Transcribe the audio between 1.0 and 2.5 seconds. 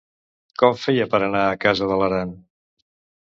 per anar a casa de l'Aran?